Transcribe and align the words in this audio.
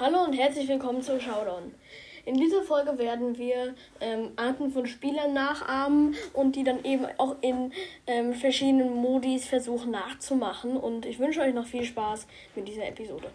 Hallo 0.00 0.22
und 0.22 0.32
herzlich 0.32 0.68
willkommen 0.68 1.02
zum 1.02 1.18
Showdown. 1.18 1.74
In 2.24 2.36
dieser 2.36 2.62
Folge 2.62 2.98
werden 2.98 3.36
wir 3.36 3.74
ähm, 4.00 4.30
Arten 4.36 4.70
von 4.70 4.86
Spielern 4.86 5.34
nachahmen 5.34 6.14
und 6.34 6.54
die 6.54 6.62
dann 6.62 6.84
eben 6.84 7.06
auch 7.16 7.34
in 7.40 7.72
ähm, 8.06 8.32
verschiedenen 8.32 8.94
Modis 8.94 9.46
versuchen 9.46 9.90
nachzumachen. 9.90 10.76
Und 10.76 11.04
ich 11.04 11.18
wünsche 11.18 11.40
euch 11.40 11.52
noch 11.52 11.66
viel 11.66 11.82
Spaß 11.82 12.28
mit 12.54 12.68
dieser 12.68 12.86
Episode. 12.86 13.28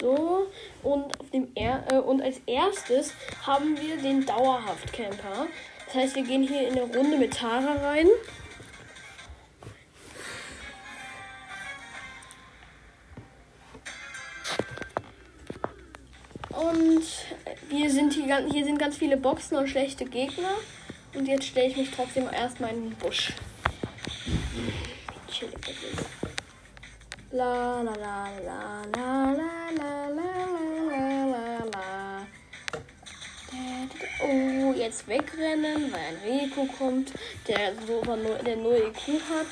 So, 0.00 0.46
und, 0.84 1.20
auf 1.20 1.30
dem 1.30 1.48
er 1.56 1.82
äh, 1.90 1.98
und 1.98 2.22
als 2.22 2.40
erstes 2.46 3.12
haben 3.44 3.76
wir 3.80 3.96
den 3.96 4.24
Dauerhaft-Camper. 4.24 5.48
Das 5.86 5.94
heißt, 5.96 6.14
wir 6.14 6.22
gehen 6.22 6.46
hier 6.46 6.68
in 6.68 6.78
eine 6.78 6.82
Runde 6.82 7.18
mit 7.18 7.34
Tara 7.34 7.72
rein. 7.84 8.06
Und 16.58 17.04
wir 17.68 17.88
sind 17.88 18.14
hier, 18.14 18.44
hier 18.50 18.64
sind 18.64 18.80
ganz 18.80 18.96
viele 18.96 19.16
Boxen 19.16 19.56
und 19.56 19.68
schlechte 19.68 20.04
Gegner. 20.04 20.54
Und 21.14 21.28
jetzt 21.28 21.44
stelle 21.44 21.68
ich 21.68 21.76
mich 21.76 21.90
trotzdem 21.92 22.28
erstmal 22.32 22.70
in 22.70 22.90
den 22.90 22.96
Busch. 22.96 23.32
La 27.30 27.80
la 27.82 27.94
la 27.94 28.28
la 28.44 28.82
la 28.92 29.30
la 29.30 29.70
la 29.70 30.08
la 30.08 31.24
la 31.26 31.64
la. 31.72 32.26
Oh, 34.20 34.72
jetzt 34.76 35.06
wegrennen, 35.06 35.92
weil 35.92 36.00
ein 36.00 36.16
Rico 36.24 36.66
kommt, 36.76 37.12
der 37.46 37.74
so 37.86 38.02
der 38.44 38.56
null 38.56 38.90
IQ 38.90 39.20
hat. 39.30 39.46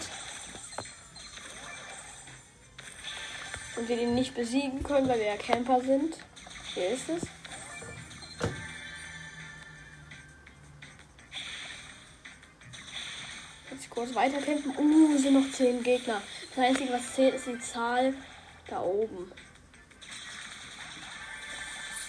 Und 3.77 3.89
wir 3.89 4.01
ihn 4.01 4.17
nicht 4.17 4.35
besiegen 4.35 4.83
können, 4.83 5.09
weil 5.09 5.21
wir 5.21 5.27
ja 5.27 5.37
Camper 5.37 5.81
sind. 5.81 6.17
Hier 6.77 6.91
ist 6.91 7.09
es. 7.09 7.23
Jetzt 13.71 13.89
kurz 13.89 14.15
weiterkämpfen. 14.15 14.77
Uh, 14.77 15.17
sind 15.17 15.33
noch 15.33 15.51
10 15.51 15.83
Gegner. 15.83 16.21
Das 16.55 16.59
Einzige, 16.67 16.93
was 16.93 17.15
zählt, 17.15 17.35
ist 17.37 17.47
die 17.47 17.59
Zahl 17.61 18.13
da 18.69 18.83
oben. 18.83 19.33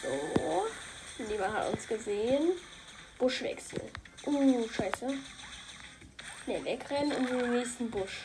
So. 0.04 0.68
Niemand 1.30 1.54
hat 1.54 1.72
uns 1.72 1.88
gesehen. 1.88 2.52
Buschwechsel. 3.18 3.80
Uh, 4.26 4.68
scheiße. 4.68 5.08
Ne, 6.46 6.66
wegrennen 6.66 7.14
und 7.14 7.30
in 7.30 7.40
den 7.40 7.54
nächsten 7.54 7.90
Busch. 7.90 8.24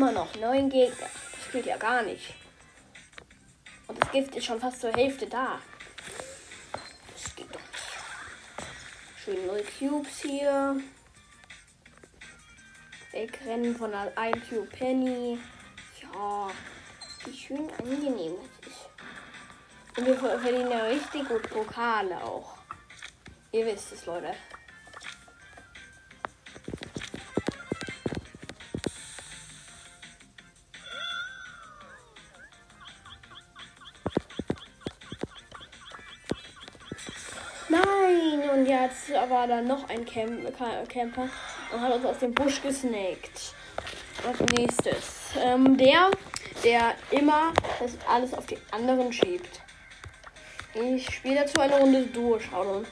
Immer 0.00 0.12
noch 0.12 0.34
neun 0.36 0.70
Gegner. 0.70 1.10
Das 1.36 1.52
geht 1.52 1.66
ja 1.66 1.76
gar 1.76 2.00
nicht. 2.00 2.32
Und 3.86 4.02
das 4.02 4.10
Gift 4.12 4.34
ist 4.34 4.46
schon 4.46 4.58
fast 4.58 4.80
zur 4.80 4.94
Hälfte 4.94 5.26
da. 5.26 5.60
Das 7.12 7.36
geht 7.36 7.54
doch 7.54 7.60
nicht. 7.60 9.22
Schön 9.22 9.46
null 9.46 9.62
Cubes 9.78 10.20
hier. 10.20 10.80
Wegrennen 13.12 13.76
von 13.76 13.92
1 13.92 14.48
Cube 14.48 14.68
Penny. 14.68 15.38
Ja, 16.00 16.50
wie 17.26 17.36
schön 17.36 17.70
angenehm 17.78 18.36
das 18.62 18.72
ist. 18.72 18.88
Und 19.98 20.06
wir 20.06 20.16
verdienen 20.16 20.70
ja 20.70 20.84
richtig 20.84 21.28
gut 21.28 21.42
Pokale 21.50 22.24
auch. 22.24 22.56
Ihr 23.52 23.66
wisst 23.66 23.92
es, 23.92 24.06
Leute. 24.06 24.34
Nein, 38.10 38.50
und 38.50 38.66
jetzt 38.66 39.10
war 39.12 39.46
da 39.46 39.60
noch 39.60 39.88
ein 39.88 40.04
Camp 40.04 40.58
Camper 40.88 41.28
und 41.72 41.80
hat 41.80 41.92
uns 41.92 42.04
aus 42.04 42.18
dem 42.18 42.34
Busch 42.34 42.60
gesnackt. 42.62 43.54
Als 44.26 44.40
nächstes. 44.52 45.30
Ähm, 45.42 45.76
der, 45.76 46.10
der 46.64 46.94
immer 47.10 47.52
das 47.78 47.92
alles 48.08 48.34
auf 48.34 48.46
die 48.46 48.58
anderen 48.70 49.12
schiebt. 49.12 49.60
Ich 50.74 51.14
spiele 51.14 51.36
dazu 51.36 51.60
eine 51.60 51.78
Runde 51.78 52.06
Duo 52.06 52.38
Showdown. 52.38 52.86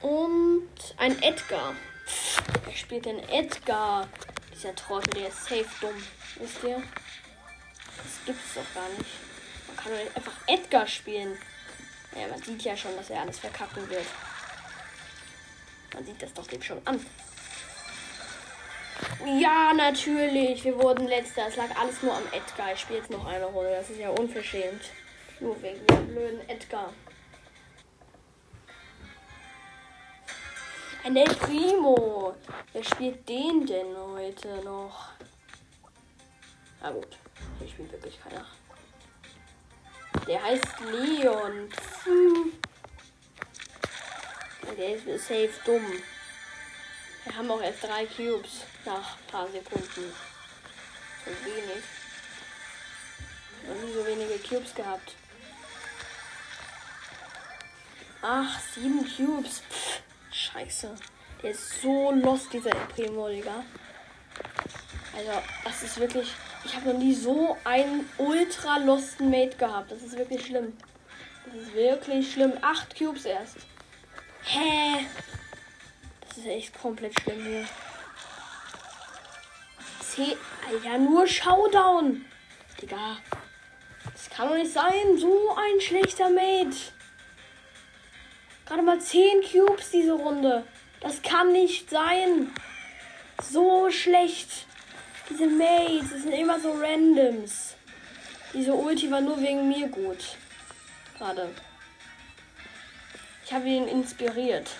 Und 0.00 0.68
ein 0.98 1.22
Edgar. 1.22 1.74
Er 2.66 2.76
spielt 2.76 3.06
den 3.06 3.18
Edgar. 3.28 4.06
Dieser 4.52 4.74
Trottel, 4.74 5.10
der 5.14 5.28
ist 5.28 5.44
safe 5.44 5.66
dumm. 5.80 6.02
Wisst 6.38 6.62
ihr? 6.64 6.82
Gibt's 8.26 8.54
doch 8.54 8.74
gar 8.74 8.88
nicht. 8.90 9.10
Man 9.68 9.76
kann 9.76 9.92
doch 9.92 9.98
nicht 9.98 10.16
einfach 10.16 10.32
Edgar 10.46 10.86
spielen. 10.86 11.38
Ja, 12.14 12.26
man 12.28 12.42
sieht 12.42 12.62
ja 12.62 12.76
schon, 12.76 12.96
dass 12.96 13.10
er 13.10 13.20
alles 13.20 13.38
verkacken 13.38 13.88
wird. 13.88 14.06
Man 15.94 16.04
sieht 16.04 16.20
das 16.20 16.34
doch 16.34 16.46
dem 16.46 16.60
schon 16.60 16.84
an. 16.84 17.04
Ja, 19.24 19.72
natürlich. 19.74 20.64
Wir 20.64 20.76
wurden 20.76 21.06
letzter. 21.06 21.46
Es 21.46 21.56
lag 21.56 21.68
alles 21.78 22.02
nur 22.02 22.14
am 22.14 22.26
Edgar. 22.32 22.72
Ich 22.72 22.80
spiele 22.80 22.98
jetzt 22.98 23.10
noch 23.10 23.24
eine 23.26 23.44
Runde. 23.44 23.70
Das 23.70 23.90
ist 23.90 24.00
ja 24.00 24.10
unverschämt. 24.10 24.82
Nur 25.40 25.60
wegen 25.62 25.86
dem 25.86 26.08
blöden 26.08 26.48
Edgar. 26.48 26.92
Ein 31.04 31.16
El 31.16 31.34
Primo. 31.36 32.34
Wer 32.72 32.84
spielt 32.84 33.28
den 33.28 33.66
denn 33.66 33.96
heute 33.96 34.62
noch? 34.64 35.10
Na 36.80 36.90
gut. 36.90 37.16
Hier 37.58 37.68
spielt 37.68 37.92
wirklich 37.92 38.18
keiner. 38.22 38.44
Der 40.26 40.42
heißt 40.42 40.80
Leon. 40.80 41.68
Der 44.76 44.96
ist 44.96 45.26
safe 45.26 45.50
dumm. 45.64 46.02
Wir 47.24 47.36
haben 47.36 47.50
auch 47.50 47.60
erst 47.60 47.82
drei 47.82 48.06
Cubes 48.06 48.62
nach 48.84 49.16
ein 49.16 49.26
paar 49.30 49.48
Sekunden. 49.48 50.12
So 51.24 51.30
wenig. 51.44 51.84
Noch 53.66 53.74
nie 53.82 53.92
so 53.92 54.06
wenige 54.06 54.38
Cubes 54.38 54.74
gehabt. 54.74 55.14
Ach, 58.22 58.60
sieben 58.74 59.04
Cubes. 59.04 59.62
Pff, 59.70 60.00
scheiße. 60.32 60.94
Der 61.42 61.50
ist 61.50 61.82
so 61.82 62.12
lost, 62.12 62.52
dieser 62.52 62.70
Primo, 62.70 63.28
Digga. 63.28 63.64
Also, 65.16 65.42
das 65.64 65.82
ist 65.82 65.98
wirklich. 65.98 66.28
Ich 66.66 66.74
habe 66.74 66.92
noch 66.92 66.98
nie 66.98 67.14
so 67.14 67.56
einen 67.62 68.08
ultra 68.18 68.78
losten 68.78 69.30
Mate 69.30 69.56
gehabt. 69.56 69.92
Das 69.92 70.02
ist 70.02 70.18
wirklich 70.18 70.46
schlimm. 70.46 70.76
Das 71.44 71.54
ist 71.54 71.74
wirklich 71.74 72.32
schlimm. 72.32 72.54
Acht 72.60 72.98
Cubes 72.98 73.24
erst. 73.24 73.58
Hä? 74.42 75.06
Das 76.26 76.38
ist 76.38 76.46
echt 76.46 76.76
komplett 76.82 77.18
schlimm 77.20 77.40
hier. 77.46 77.64
C 80.00 80.36
Alter, 80.68 80.98
nur 80.98 81.28
Showdown. 81.28 82.24
Digga. 82.82 83.18
Das 84.12 84.28
kann 84.28 84.48
doch 84.48 84.56
nicht 84.56 84.72
sein. 84.72 85.16
So 85.18 85.54
ein 85.54 85.80
schlechter 85.80 86.30
Mate. 86.30 86.76
Gerade 88.66 88.82
mal 88.82 89.00
10 89.00 89.42
Cubes 89.52 89.92
diese 89.92 90.14
Runde. 90.14 90.64
Das 90.98 91.22
kann 91.22 91.52
nicht 91.52 91.90
sein. 91.90 92.52
So 93.40 93.88
schlecht. 93.92 94.66
Diese 95.28 95.46
Mates, 95.46 96.10
das 96.12 96.22
sind 96.22 96.32
immer 96.32 96.60
so 96.60 96.72
Randoms. 96.72 97.74
Diese 98.52 98.72
Ulti 98.72 99.10
war 99.10 99.20
nur 99.20 99.40
wegen 99.40 99.68
mir 99.68 99.88
gut. 99.88 100.36
Gerade. 101.18 101.50
Ich 103.44 103.52
habe 103.52 103.68
ihn 103.68 103.88
inspiriert. 103.88 104.70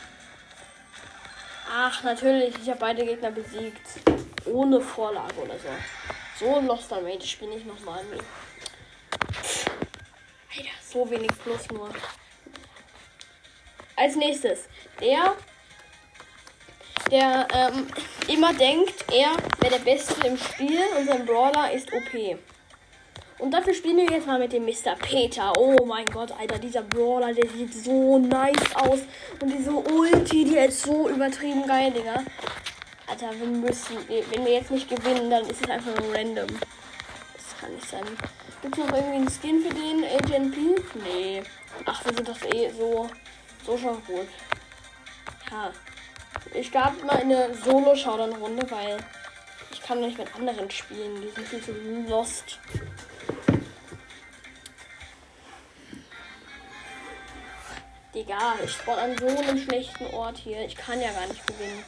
Ach, 1.70 2.02
natürlich, 2.04 2.54
ich 2.62 2.68
habe 2.68 2.78
beide 2.78 3.04
Gegner 3.04 3.30
besiegt. 3.30 3.86
Ohne 4.44 4.80
Vorlage 4.80 5.36
oder 5.36 5.58
so. 5.58 5.68
So 6.38 6.56
ein 6.56 6.66
Loster 6.66 7.00
Mate 7.00 7.26
spiele 7.26 7.56
ich 7.56 7.64
nochmal. 7.64 8.04
Alter, 10.56 10.70
so 10.80 11.10
wenig 11.10 11.30
Plus 11.42 11.68
nur. 11.70 11.90
Als 13.96 14.14
nächstes, 14.14 14.68
der 15.00 15.34
der 17.10 17.46
ähm, 17.52 17.86
immer 18.28 18.52
denkt, 18.54 18.94
er 19.12 19.36
wäre 19.60 19.78
der 19.78 19.84
Beste 19.84 20.26
im 20.26 20.36
Spiel 20.36 20.80
und 20.98 21.06
sein 21.06 21.24
Brawler 21.26 21.72
ist 21.72 21.92
OP. 21.92 22.38
Und 23.38 23.50
dafür 23.50 23.74
spielen 23.74 23.98
wir 23.98 24.10
jetzt 24.10 24.26
mal 24.26 24.38
mit 24.38 24.52
dem 24.52 24.64
Mr. 24.64 24.96
Peter. 24.98 25.52
Oh 25.58 25.84
mein 25.84 26.06
Gott, 26.06 26.32
Alter, 26.32 26.58
dieser 26.58 26.82
Brawler, 26.82 27.34
der 27.34 27.48
sieht 27.50 27.72
so 27.74 28.18
nice 28.18 28.74
aus. 28.74 29.00
Und 29.40 29.52
diese 29.52 29.72
Ulti, 29.72 30.44
die 30.44 30.56
ist 30.56 30.82
so 30.82 31.10
übertrieben 31.10 31.66
geil, 31.66 31.92
Digga. 31.92 32.22
Alter, 33.06 33.38
wir 33.38 33.46
müssen, 33.46 33.98
wenn 34.08 34.44
wir 34.44 34.54
jetzt 34.54 34.70
nicht 34.70 34.88
gewinnen, 34.88 35.30
dann 35.30 35.46
ist 35.46 35.62
es 35.62 35.70
einfach 35.70 35.94
nur 36.00 36.14
random. 36.14 36.46
Das 36.46 37.60
kann 37.60 37.74
nicht 37.74 37.88
sein. 37.88 38.04
Gibt 38.62 38.78
noch 38.78 38.88
irgendwie 38.88 39.16
einen 39.16 39.28
Skin 39.28 39.60
für 39.60 39.74
den 39.74 40.04
Agent 40.04 40.54
P? 40.54 41.00
Nee. 41.04 41.42
Ach, 41.84 42.04
wir 42.06 42.14
sind 42.14 42.26
doch 42.26 42.42
eh 42.54 42.70
so, 42.70 43.06
so 43.66 43.76
schon 43.76 44.02
gut. 44.06 44.28
Ja. 45.50 45.70
Ich 46.54 46.72
gab 46.72 47.02
mal 47.04 47.16
eine 47.16 47.54
Solo-Showdown-Runde, 47.54 48.70
weil 48.70 48.98
ich 49.72 49.82
kann 49.82 50.00
nicht 50.00 50.18
mit 50.18 50.34
anderen 50.34 50.70
spielen. 50.70 51.20
Die 51.20 51.30
sind 51.30 51.46
viel 51.46 51.62
zu 51.62 51.72
lost. 52.08 52.58
Digga, 58.14 58.54
ich 58.64 58.72
spawn 58.72 58.98
an 58.98 59.18
so 59.18 59.26
einem 59.26 59.58
schlechten 59.58 60.06
Ort 60.14 60.38
hier. 60.38 60.64
Ich 60.64 60.74
kann 60.74 61.00
ja 61.00 61.12
gar 61.12 61.26
nicht 61.26 61.46
gewinnen. 61.46 61.84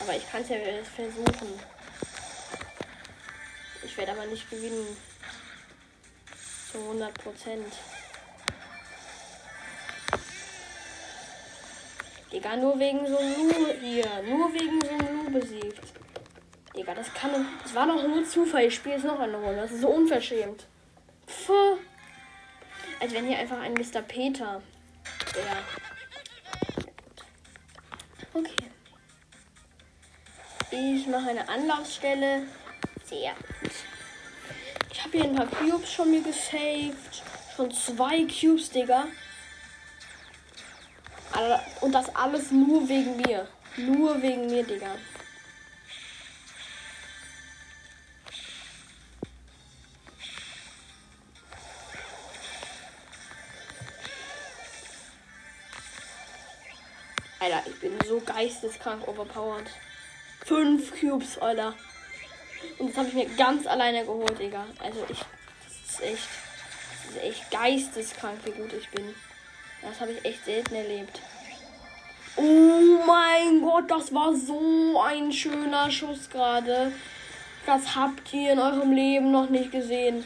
Aber 0.00 0.16
ich 0.16 0.30
kann 0.30 0.42
es 0.42 0.48
ja 0.48 0.56
versuchen. 0.94 1.60
Ich 3.84 3.96
werde 3.98 4.12
aber 4.12 4.26
nicht 4.26 4.48
gewinnen. 4.48 4.96
Zu 6.72 6.78
100 6.78 7.14
Prozent. 7.14 7.74
Digga, 12.46 12.56
nur 12.56 12.78
wegen 12.78 13.06
so 13.06 13.18
einem 13.18 13.48
Lu 13.48 13.66
hier. 13.80 14.22
Nur 14.28 14.52
wegen 14.52 14.80
so 14.80 14.90
einem 14.90 15.24
Lu 15.24 15.30
besiegt. 15.30 15.80
Digga, 16.76 16.94
das 16.94 17.12
kann. 17.12 17.30
Das 17.62 17.74
war 17.74 17.86
doch 17.86 18.06
nur 18.06 18.24
Zufall. 18.24 18.66
Ich 18.66 18.76
spiele 18.76 18.96
jetzt 18.96 19.04
noch 19.04 19.18
eine 19.18 19.36
Runde. 19.36 19.56
Das 19.56 19.72
ist 19.72 19.80
so 19.80 19.88
unverschämt. 19.88 20.66
Pfuh. 21.26 21.78
Als 23.00 23.12
wenn 23.12 23.26
hier 23.26 23.38
einfach 23.38 23.60
ein 23.60 23.74
Mr. 23.74 24.00
Peter 24.02 24.62
wäre. 25.34 25.56
Okay. 28.32 28.70
Ich 30.70 31.06
mache 31.08 31.30
eine 31.30 31.48
Anlaufstelle. 31.48 32.42
Sehr 33.04 33.32
gut. 33.60 33.72
Ich 34.92 35.02
habe 35.02 35.18
hier 35.18 35.24
ein 35.24 35.34
paar 35.34 35.46
Cubes 35.46 35.92
schon 35.92 36.10
mir 36.10 36.22
gesaved. 36.22 37.22
Schon 37.56 37.70
zwei 37.72 38.24
Cubes, 38.24 38.70
Digga. 38.70 39.06
Und 41.80 41.92
das 41.92 42.14
alles 42.14 42.50
nur 42.50 42.88
wegen 42.88 43.16
mir. 43.16 43.46
Nur 43.76 44.20
wegen 44.22 44.46
mir, 44.46 44.64
Digga. 44.64 44.96
Alter, 57.38 57.62
ich 57.66 57.80
bin 57.80 57.98
so 58.08 58.20
geisteskrank 58.20 59.06
overpowered. 59.06 59.68
Fünf 60.44 60.98
Cubes, 60.98 61.38
Alter. 61.38 61.74
Und 62.78 62.90
das 62.90 62.96
habe 62.96 63.08
ich 63.08 63.14
mir 63.14 63.26
ganz 63.36 63.66
alleine 63.66 64.04
geholt, 64.04 64.38
Digga. 64.38 64.66
Also 64.78 65.04
ich. 65.08 65.18
Das 65.18 65.90
ist 65.90 66.02
echt. 66.02 66.28
Das 67.04 67.16
ist 67.16 67.22
echt 67.22 67.50
geisteskrank, 67.50 68.38
wie 68.44 68.52
gut 68.52 68.72
ich 68.72 68.88
bin. 68.88 69.14
Das 69.82 70.00
habe 70.00 70.12
ich 70.12 70.24
echt 70.24 70.44
selten 70.44 70.74
erlebt. 70.74 71.20
Oh 72.36 73.04
mein 73.06 73.62
Gott, 73.62 73.90
das 73.90 74.12
war 74.12 74.34
so 74.34 75.00
ein 75.00 75.32
schöner 75.32 75.90
Schuss 75.90 76.28
gerade. 76.28 76.92
Das 77.64 77.96
habt 77.96 78.32
ihr 78.32 78.52
in 78.52 78.58
eurem 78.58 78.92
Leben 78.92 79.30
noch 79.30 79.48
nicht 79.48 79.72
gesehen. 79.72 80.24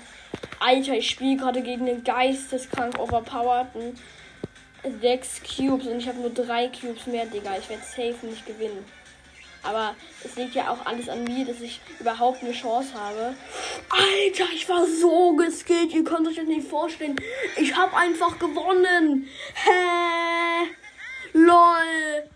Alter, 0.58 0.94
ich 0.94 1.08
spiele 1.08 1.36
gerade 1.36 1.62
gegen 1.62 1.86
den 1.86 2.04
geisteskrank 2.04 2.98
overpowerten 2.98 3.98
6 5.00 5.42
Cubes 5.42 5.86
und 5.86 5.98
ich 5.98 6.08
habe 6.08 6.20
nur 6.20 6.30
3 6.30 6.68
Cubes 6.68 7.06
mehr, 7.06 7.26
Digga. 7.26 7.56
Ich 7.58 7.68
werde 7.68 7.82
safe 7.82 8.26
nicht 8.26 8.46
gewinnen. 8.46 8.84
Aber 9.62 9.94
es 10.24 10.36
liegt 10.36 10.54
ja 10.54 10.70
auch 10.70 10.86
alles 10.86 11.08
an 11.08 11.24
mir, 11.24 11.44
dass 11.44 11.60
ich 11.60 11.80
überhaupt 11.98 12.42
eine 12.42 12.52
Chance 12.52 12.94
habe. 12.94 13.34
Alter, 13.88 14.46
ich 14.54 14.68
war 14.68 14.86
so 14.86 15.34
geskillt. 15.36 15.92
Ihr 15.92 16.04
könnt 16.04 16.26
euch 16.26 16.36
das 16.36 16.46
nicht 16.46 16.66
vorstellen. 16.66 17.16
Ich 17.56 17.76
habe 17.76 17.96
einfach 17.96 18.38
gewonnen. 18.38 19.28
Hä? 19.54 20.70
LOL. 21.32 22.30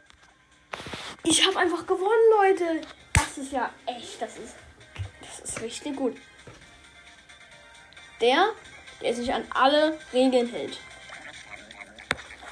Ich 1.25 1.47
habe 1.47 1.59
einfach 1.59 1.87
gewonnen, 1.87 2.11
Leute. 2.38 2.81
Das 3.15 3.38
ist 3.38 3.53
ja 3.53 3.71
echt, 3.87 4.21
das 4.21 4.37
ist 4.37 4.55
das 5.21 5.50
ist 5.50 5.62
richtig 5.62 5.97
gut. 5.97 6.17
Der, 8.21 8.50
der 9.00 9.15
sich 9.15 9.32
an 9.32 9.44
alle 9.50 9.99
Regeln 10.12 10.49
hält. 10.49 10.79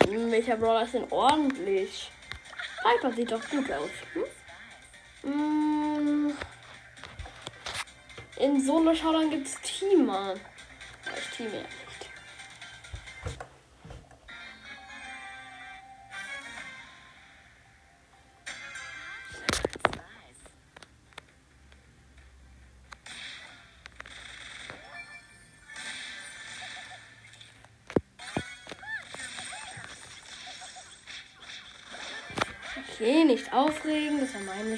Hm, 0.06 0.30
welcher 0.30 0.56
Brawler 0.56 0.82
ist 0.84 0.94
denn 0.94 1.10
ordentlich? 1.10 2.10
Piper 2.82 3.12
sieht 3.12 3.30
doch 3.30 3.48
gut 3.48 3.70
aus. 3.70 3.90
Hm? 4.14 4.24
Mm. 5.22 6.32
In 8.38 8.60
Solo-Showdown 8.60 9.30
gibt 9.30 9.46
es 9.46 9.60
Teamer. 9.60 10.34
Ich 11.16 11.36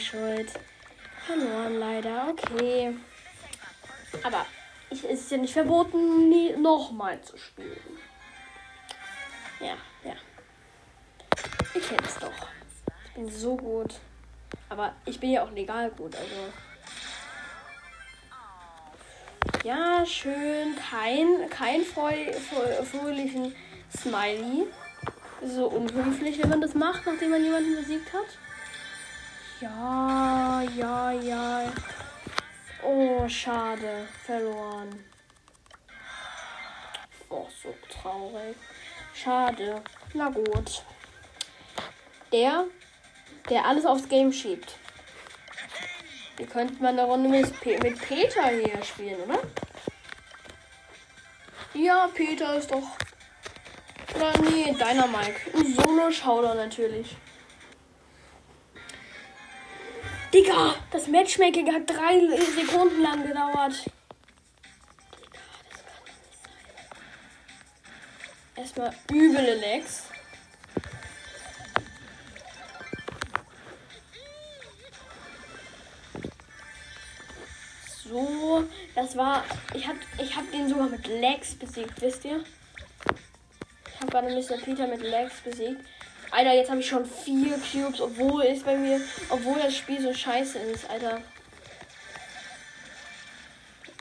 Schuld. 0.05 0.53
Verloren 1.27 1.79
leider, 1.79 2.29
okay. 2.29 2.95
Aber 4.23 4.47
es 4.91 5.03
ist 5.05 5.31
ja 5.31 5.39
nicht 5.39 5.53
verboten, 5.53 6.29
nie 6.29 6.53
nochmal 6.57 7.21
zu 7.23 7.37
spielen. 7.37 7.99
Ja, 9.61 9.77
ja. 10.05 10.15
Ich 11.75 11.89
kenne 11.89 12.03
es 12.07 12.19
doch. 12.19 12.31
Ich 13.07 13.15
bin 13.15 13.31
so 13.31 13.57
gut. 13.57 13.95
Aber 14.69 14.95
ich 15.07 15.19
bin 15.19 15.31
ja 15.31 15.45
auch 15.45 15.51
legal 15.51 15.91
gut, 15.91 16.15
also. 16.15 16.53
Ja, 19.65 20.05
schön. 20.05 20.77
Kein, 20.77 21.49
kein 21.49 21.83
fröhlichen 21.83 23.55
Smiley 23.97 24.67
so 25.47 25.67
unhöflich, 25.67 26.43
wenn 26.43 26.51
man 26.51 26.61
das 26.61 26.75
macht, 26.75 27.07
nachdem 27.07 27.31
man 27.31 27.43
jemanden 27.43 27.77
besiegt 27.77 28.13
hat. 28.13 28.27
Ja, 29.61 30.63
ja, 30.77 31.13
ja. 31.13 31.73
Oh, 32.83 33.29
schade. 33.29 34.09
Verloren. 34.25 35.05
Oh, 37.29 37.47
so 37.63 37.75
traurig. 37.89 38.57
Schade. 39.15 39.83
Na 40.13 40.29
gut. 40.29 40.83
Der, 42.33 42.65
der 43.49 43.65
alles 43.65 43.87
aufs 43.87 44.09
Game 44.09 44.33
schiebt. 44.33 44.77
Wir 46.37 46.47
könnten 46.47 46.83
mal 46.83 46.89
eine 46.89 47.05
Runde 47.05 47.29
mit, 47.29 47.61
Pe 47.61 47.79
mit 47.81 47.99
Peter 48.01 48.49
hier 48.49 48.83
spielen, 48.83 49.21
oder? 49.21 49.41
Ja, 51.75 52.09
Peter 52.13 52.57
ist 52.57 52.71
doch 52.73 52.97
oder 54.15 54.33
nee, 54.43 54.73
Mike. 54.73 55.41
Ein 55.55 55.75
Solo-Schauder 55.75 56.55
natürlich. 56.55 57.17
Digga, 60.35 60.75
das 60.91 61.07
Matchmaking 61.07 61.73
hat 61.73 61.89
drei 61.89 62.19
Sekunden 62.61 63.01
lang 63.01 63.25
gedauert. 63.25 63.85
Erstmal 68.57 68.93
üble 69.13 69.55
Lex. 69.55 70.09
So, 78.03 78.65
das 78.97 79.17
war. 79.17 79.45
Ich 79.73 79.87
hab, 79.87 79.95
ich 80.19 80.37
hab 80.37 80.51
den 80.51 80.69
sogar 80.69 80.89
mit 80.89 81.07
Lex 81.07 81.55
besiegt, 81.55 82.01
wisst 82.01 82.25
ihr? 82.25 82.45
habe 84.05 84.11
gerade 84.11 84.35
Mr. 84.35 84.57
Peter 84.63 84.87
mit 84.87 85.01
Legs 85.01 85.41
besiegt. 85.41 85.81
Alter, 86.35 86.53
jetzt 86.53 86.69
habe 86.69 86.81
ich 86.81 86.89
schon 86.89 87.07
vier 87.07 87.57
Cubes, 87.59 88.01
obwohl 88.01 88.43
es 88.43 88.65
bei 88.65 88.77
mir, 88.77 89.01
obwohl 89.29 89.57
das 89.61 89.77
Spiel 89.77 90.03
so 90.03 90.13
scheiße 90.13 90.59
ist, 90.59 90.91
Alter. 90.91 91.21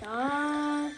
Ja. 0.01 0.89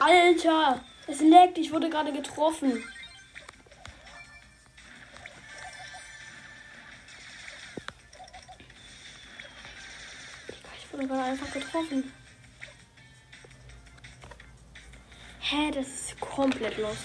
Alter, 0.00 0.80
es 1.06 1.20
leckt, 1.20 1.58
ich 1.58 1.72
wurde 1.72 1.88
gerade 1.88 2.12
getroffen. 2.12 2.82
Ich 10.76 10.92
wurde 10.92 11.06
gerade 11.06 11.22
einfach 11.22 11.52
getroffen. 11.52 12.12
komplett 16.38 16.78
los. 16.78 16.96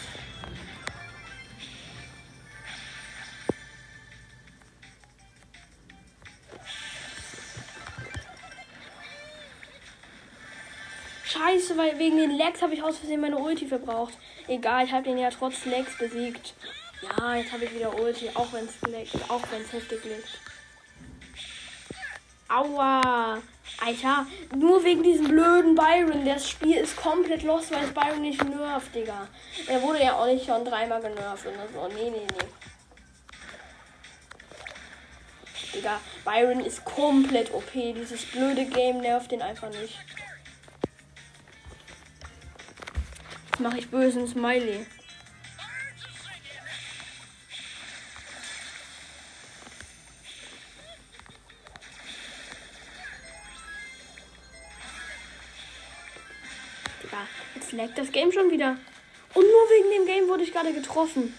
Scheiße, 11.26 11.76
weil 11.76 11.98
wegen 11.98 12.18
den 12.18 12.38
Lags 12.38 12.62
habe 12.62 12.76
ich 12.76 12.84
aus 12.84 13.00
Versehen 13.00 13.22
meine 13.22 13.40
Ulti 13.40 13.66
verbraucht. 13.66 14.14
Egal, 14.48 14.86
ich 14.86 14.92
habe 14.92 15.04
den 15.04 15.18
ja 15.18 15.32
trotz 15.32 15.66
Lags 15.66 15.98
besiegt. 15.98 16.54
Ja, 17.02 17.36
jetzt 17.36 17.52
habe 17.52 17.66
ich 17.66 17.74
wieder 17.74 18.00
Ulti, 18.00 18.30
auch 18.36 18.54
wenn 18.54 18.66
es 18.66 19.30
auch 19.30 19.42
wenn 19.52 19.64
es 19.64 19.74
heftig 19.74 20.04
liegt. 20.04 20.53
Aua. 22.54 23.42
Alter, 23.84 24.28
nur 24.56 24.84
wegen 24.84 25.04
diesem 25.04 25.30
blöden 25.30 25.76
Byron. 25.76 26.26
Das 26.26 26.50
Spiel 26.50 26.76
ist 26.76 26.96
komplett 26.96 27.44
los, 27.44 27.72
weil 27.72 27.86
es 27.86 27.94
Byron 27.94 28.22
nicht 28.22 28.44
nervt, 28.44 28.94
Digga. 28.94 29.28
Er 29.68 29.82
wurde 29.82 30.04
ja 30.04 30.14
auch 30.14 30.26
nicht 30.26 30.46
schon 30.46 30.64
dreimal 30.66 31.02
genervt 31.02 31.46
oder 31.46 31.68
so. 31.74 31.88
Nee, 31.96 32.10
nee, 32.10 32.28
nee. 32.28 32.48
Digga, 35.74 36.00
Byron 36.24 36.60
ist 36.60 36.86
komplett 36.86 37.54
OP. 37.54 37.72
Dieses 37.74 38.26
blöde 38.26 38.66
Game 38.66 39.00
nervt 39.00 39.32
den 39.32 39.42
einfach 39.42 39.70
nicht. 39.70 39.98
Jetzt 43.50 43.60
mache 43.60 43.80
ich 43.80 43.90
bösen 43.90 44.28
Smiley. 44.28 44.86
Jetzt 57.78 57.98
das 57.98 58.12
Game 58.12 58.32
schon 58.32 58.52
wieder. 58.52 58.78
Und 59.34 59.44
nur 59.44 59.70
wegen 59.70 59.90
dem 59.92 60.06
Game 60.06 60.28
wurde 60.28 60.44
ich 60.44 60.52
gerade 60.52 60.74
getroffen. 60.74 61.34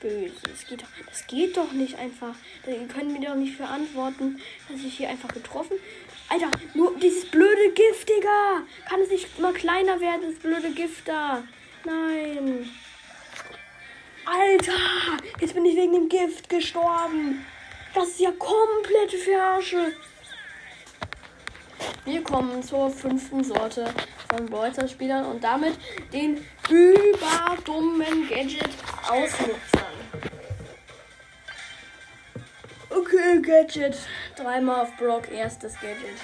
Böse. 0.00 0.34
Das 0.48 0.66
geht, 0.66 0.82
doch, 0.82 0.88
das 1.06 1.26
geht 1.26 1.56
doch 1.56 1.72
nicht 1.72 1.98
einfach. 1.98 2.34
Die 2.66 2.86
können 2.86 3.12
mir 3.12 3.26
doch 3.26 3.34
nicht 3.34 3.56
verantworten, 3.56 4.40
dass 4.68 4.80
ich 4.80 4.96
hier 4.96 5.08
einfach 5.08 5.28
getroffen. 5.28 5.76
Alter, 6.28 6.50
nur 6.74 6.94
dieses 6.98 7.24
blöde 7.30 7.72
Gift, 7.72 8.08
Digga. 8.08 8.62
Kann 8.88 9.00
es 9.00 9.10
nicht 9.10 9.38
mal 9.38 9.52
kleiner 9.52 10.00
werden, 10.00 10.22
das 10.30 10.38
blöde 10.38 10.70
Gift 10.70 11.08
da? 11.08 11.42
Nein. 11.84 12.70
Alter, 14.24 14.72
jetzt 15.40 15.54
bin 15.54 15.64
ich 15.64 15.76
wegen 15.76 15.94
dem 15.94 16.08
Gift 16.08 16.48
gestorben. 16.48 17.44
Das 17.94 18.08
ist 18.08 18.20
ja 18.20 18.30
komplette 18.32 19.16
Verarsche. 19.16 19.92
Wir 22.04 22.22
kommen 22.24 22.62
zur 22.62 22.90
fünften 22.90 23.44
Sorte 23.44 23.92
von 24.30 24.46
Bolzer-Spielern 24.46 25.26
und 25.26 25.44
damit 25.44 25.78
den 26.12 26.44
überdummen 26.68 28.28
Gadget-Ausnutzern. 28.28 29.88
Okay, 32.90 33.42
Gadget. 33.42 33.98
Dreimal 34.36 34.82
auf 34.82 34.96
Brock, 34.96 35.30
erstes 35.30 35.74
Gadget. 35.74 36.16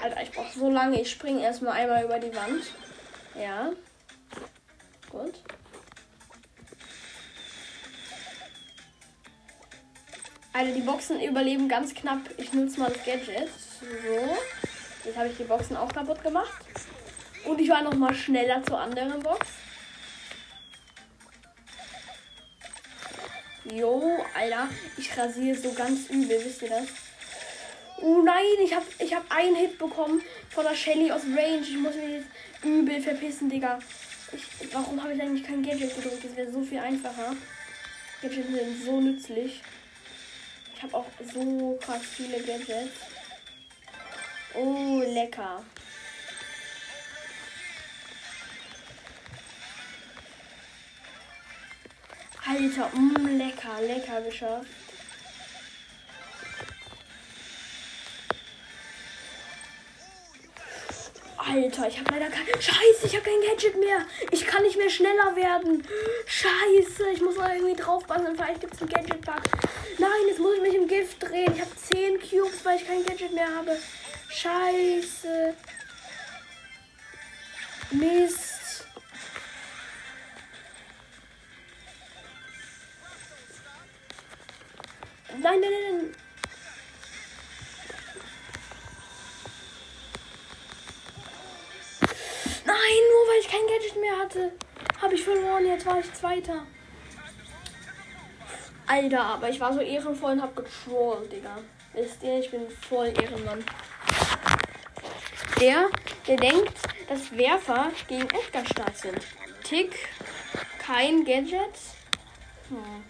Alter, 0.00 0.22
ich 0.22 0.30
brauche 0.30 0.56
so 0.56 0.70
lange. 0.70 1.00
Ich 1.00 1.10
springe 1.10 1.42
erstmal 1.42 1.72
einmal 1.72 2.04
über 2.04 2.18
die 2.20 2.34
Wand. 2.34 2.62
Ja. 3.34 3.70
Gut. 5.10 5.42
Alter, 10.56 10.72
die 10.72 10.80
Boxen 10.80 11.20
überleben 11.20 11.68
ganz 11.68 11.92
knapp. 11.92 12.20
Ich 12.38 12.54
nutze 12.54 12.80
mal 12.80 12.90
das 12.90 13.04
Gadget. 13.04 13.50
So. 13.78 13.86
Jetzt 15.04 15.18
habe 15.18 15.28
ich 15.28 15.36
die 15.36 15.44
Boxen 15.44 15.76
auch 15.76 15.92
kaputt 15.92 16.22
gemacht. 16.22 16.64
Und 17.44 17.60
ich 17.60 17.68
war 17.68 17.82
noch 17.82 17.92
mal 17.92 18.14
schneller 18.14 18.62
zur 18.64 18.80
anderen 18.80 19.22
Box. 19.22 19.46
Jo, 23.70 24.24
Alter, 24.34 24.68
ich 24.96 25.14
rasiere 25.18 25.58
so 25.58 25.72
ganz 25.72 26.08
übel, 26.08 26.40
wisst 26.42 26.62
ihr 26.62 26.70
das? 26.70 26.86
Oh 28.00 28.22
nein, 28.22 28.44
ich 28.64 28.72
habe 28.72 28.86
ich 28.98 29.14
hab 29.14 29.24
einen 29.30 29.56
Hit 29.56 29.76
bekommen 29.76 30.22
von 30.48 30.64
der 30.64 30.74
Shelly 30.74 31.12
aus 31.12 31.22
Range. 31.36 31.60
Ich 31.60 31.76
muss 31.76 31.96
mich 31.96 32.22
jetzt 32.22 32.64
übel 32.64 33.02
verpissen, 33.02 33.50
Digga. 33.50 33.78
Ich, 34.32 34.72
warum 34.72 35.02
habe 35.02 35.12
ich 35.12 35.20
eigentlich 35.20 35.46
kein 35.46 35.62
Gadget 35.62 35.94
gedrückt? 35.94 36.24
Das 36.24 36.34
wäre 36.34 36.50
so 36.50 36.62
viel 36.62 36.78
einfacher. 36.78 37.36
Gadgets 38.22 38.48
sind 38.48 38.84
so 38.84 39.00
nützlich. 39.02 39.60
Ich 40.76 40.82
habe 40.82 40.94
auch 40.94 41.06
so 41.32 41.78
krass 41.80 42.02
viele 42.02 42.38
Gadgets. 42.42 42.92
Oh, 44.54 45.02
lecker. 45.06 45.64
Alter, 52.46 52.90
mm, 52.94 53.38
lecker, 53.38 53.80
lecker 53.80 54.20
geschafft. 54.20 54.66
Alter, 61.38 61.88
ich 61.88 61.98
habe 61.98 62.10
leider 62.10 62.28
kein. 62.28 62.46
Scheiße, 62.60 63.06
ich 63.06 63.14
habe 63.14 63.24
kein 63.24 63.40
Gadget 63.40 63.78
mehr. 63.78 64.04
Ich 64.30 64.46
kann 64.46 64.62
nicht 64.62 64.76
mehr 64.76 64.90
schneller 64.90 65.34
werden. 65.36 65.86
Scheiße, 66.26 67.10
ich 67.14 67.22
muss 67.22 67.36
mal 67.36 67.56
irgendwie 67.56 67.80
draufpassen. 67.80 68.36
Vielleicht 68.36 68.60
gibt 68.60 68.74
es 68.74 68.80
einen 68.82 68.90
Gadget-Bug. 68.90 69.42
Nein, 69.98 70.10
jetzt 70.28 70.40
muss 70.40 70.56
ich 70.56 70.62
mich 70.62 70.74
im 70.74 70.88
Gift 70.88 71.22
drehen. 71.22 71.54
Ich 71.54 71.60
habe 71.60 71.74
10 71.74 72.20
Cubes, 72.20 72.64
weil 72.64 72.76
ich 72.76 72.86
kein 72.86 73.04
Gadget 73.04 73.32
mehr 73.32 73.54
habe. 73.54 73.78
Scheiße. 74.28 75.54
Mist. 77.92 78.84
Nein, 85.38 85.60
nein, 85.60 85.60
nein, 85.60 85.96
nein. 85.98 86.14
Nein, 92.64 93.02
nur 93.12 93.28
weil 93.28 93.40
ich 93.40 93.48
kein 93.48 93.66
Gadget 93.66 93.96
mehr 94.00 94.18
hatte, 94.18 94.52
habe 95.00 95.14
ich 95.14 95.24
verloren. 95.24 95.66
Jetzt 95.66 95.86
war 95.86 96.00
ich 96.00 96.12
Zweiter. 96.12 96.66
Alter, 98.86 99.24
aber 99.24 99.48
ich 99.48 99.60
war 99.60 99.72
so 99.72 99.80
ehrenvoll 99.80 100.32
und 100.32 100.42
hab 100.42 100.54
getrollt, 100.54 101.30
Digga. 101.32 101.58
Wisst 101.92 102.22
ihr, 102.22 102.38
ich 102.38 102.50
bin 102.50 102.68
voll 102.70 103.08
Ehrenmann. 103.08 103.64
Der, 105.60 105.88
der 106.26 106.36
denkt, 106.36 106.78
dass 107.08 107.36
Werfer 107.36 107.90
gegen 108.06 108.28
Edgar 108.28 108.64
stark 108.66 108.94
sind. 108.94 109.18
Tick, 109.64 110.08
kein 110.78 111.24
Gadget. 111.24 111.74
Hm. 112.68 113.04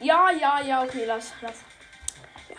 Ja, 0.00 0.30
ja, 0.30 0.60
ja, 0.60 0.82
okay, 0.82 1.04
lass, 1.06 1.32
lass. 1.40 1.62
Ja. 2.48 2.56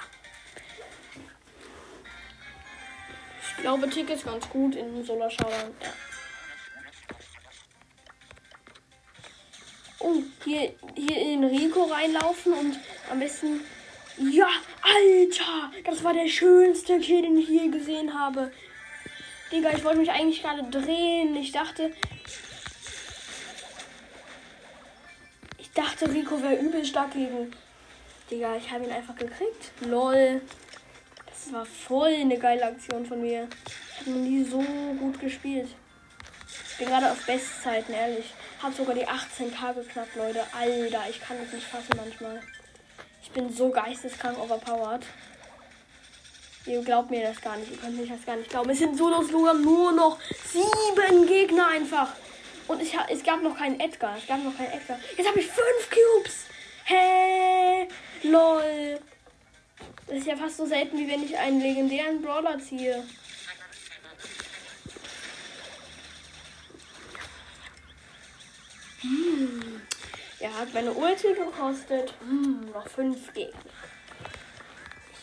Ich 3.42 3.58
glaube, 3.62 3.90
Tick 3.90 4.10
ist 4.10 4.26
ganz 4.26 4.50
gut 4.50 4.76
in 4.76 5.04
Solar 5.04 5.30
Showdown. 5.30 5.76
Ja. 5.82 6.07
Hier, 10.44 10.74
hier 10.96 11.18
in 11.18 11.44
Rico 11.44 11.84
reinlaufen 11.84 12.54
und 12.54 12.80
am 13.10 13.20
besten. 13.20 13.62
Ja, 14.18 14.48
Alter! 14.82 15.72
Das 15.86 16.04
war 16.04 16.14
der 16.14 16.28
schönste 16.28 17.00
Kill, 17.00 17.22
den 17.22 17.38
ich 17.38 17.50
je 17.50 17.68
gesehen 17.68 18.14
habe. 18.14 18.52
Digga, 19.52 19.72
ich 19.76 19.84
wollte 19.84 20.00
mich 20.00 20.12
eigentlich 20.12 20.42
gerade 20.42 20.64
drehen. 20.64 21.36
Ich 21.36 21.52
dachte. 21.52 21.94
Ich 25.58 25.72
dachte, 25.72 26.12
Rico 26.12 26.42
wäre 26.42 26.56
übel 26.56 26.84
stark 26.84 27.12
gegen. 27.14 27.52
Digga, 28.30 28.58
ich 28.58 28.72
habe 28.72 28.86
ihn 28.86 28.92
einfach 28.92 29.16
gekriegt. 29.16 29.72
Lol. 29.82 30.42
Das 31.28 31.54
war 31.54 31.66
voll 31.66 32.14
eine 32.14 32.38
geile 32.38 32.66
Aktion 32.66 33.06
von 33.06 33.22
mir. 33.22 33.48
Ich 33.92 34.02
habe 34.02 34.12
noch 34.12 34.28
nie 34.28 34.44
so 34.44 34.60
gut 35.00 35.20
gespielt. 35.20 35.70
Ich 36.78 36.86
bin 36.86 36.94
gerade 36.94 37.12
auf 37.12 37.26
Bestzeiten, 37.26 37.92
ehrlich. 37.92 38.26
Hab 38.62 38.72
sogar 38.72 38.94
die 38.94 39.08
18k 39.08 39.74
geknackt, 39.74 40.16
Leute. 40.16 40.44
Alter, 40.56 41.06
ich 41.10 41.20
kann 41.20 41.36
das 41.42 41.52
nicht 41.52 41.66
fassen 41.66 41.90
manchmal. 41.98 42.40
Ich 43.24 43.32
bin 43.32 43.52
so 43.52 43.72
geisteskrank 43.72 44.38
overpowered. 44.38 45.04
Ihr 46.68 46.84
glaubt 46.84 47.10
mir 47.10 47.24
das 47.24 47.42
gar 47.42 47.58
nicht. 47.58 47.72
Ihr 47.72 47.78
könnt 47.78 47.98
mir 47.98 48.06
das 48.06 48.24
gar 48.24 48.36
nicht 48.36 48.52
glauben. 48.52 48.70
Es 48.70 48.78
sind 48.78 48.96
so 48.96 49.10
nur 49.10 49.92
noch 49.92 50.20
sieben 50.46 51.26
Gegner 51.26 51.66
einfach. 51.66 52.10
Und 52.68 52.80
ich, 52.80 52.96
es 53.10 53.24
gab 53.24 53.42
noch 53.42 53.58
keinen 53.58 53.80
Edgar. 53.80 54.16
Es 54.16 54.28
gab 54.28 54.44
noch 54.44 54.56
keinen 54.56 54.74
Edgar. 54.74 55.00
Jetzt 55.18 55.28
habe 55.28 55.40
ich 55.40 55.48
fünf 55.48 55.90
Cubes. 55.90 56.46
Hä? 56.86 57.88
Lol. 58.22 59.00
Das 60.06 60.20
ist 60.20 60.28
ja 60.28 60.36
fast 60.36 60.58
so 60.58 60.68
selten, 60.68 61.00
wie 61.00 61.10
wenn 61.10 61.24
ich 61.24 61.36
einen 61.36 61.60
legendären 61.60 62.22
Brawler 62.22 62.60
ziehe. 62.60 63.04
Hm. 69.02 69.82
Er 70.40 70.58
hat 70.58 70.74
meine 70.74 70.92
Ulti 70.92 71.34
gekostet. 71.34 72.14
Hm, 72.20 72.72
noch 72.72 72.88
fünf 72.88 73.34
Gegner. 73.34 73.60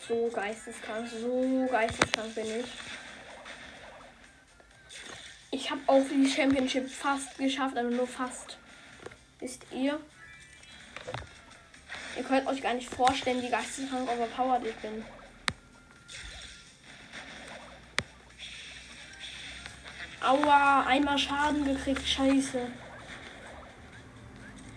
So 0.07 0.29
geisteskrank, 0.33 1.09
so 1.09 1.67
geisteskrank 1.71 2.35
bin 2.35 2.45
ich. 2.59 2.65
Ich 5.51 5.71
habe 5.71 5.81
auch 5.87 6.03
die 6.11 6.29
Championship 6.29 6.89
fast 6.89 7.37
geschafft, 7.37 7.77
aber 7.77 7.89
nur 7.89 8.07
fast. 8.07 8.57
Wisst 9.39 9.65
ihr? 9.71 9.99
Ihr 12.17 12.23
könnt 12.23 12.47
euch 12.47 12.61
gar 12.61 12.73
nicht 12.73 12.89
vorstellen, 12.89 13.41
wie 13.41 13.49
geisteskrank 13.49 14.09
overpowered 14.09 14.67
ich 14.67 14.75
bin. 14.75 15.03
Aua, 20.21 20.83
einmal 20.87 21.17
Schaden 21.17 21.65
gekriegt, 21.65 22.07
scheiße. 22.07 22.67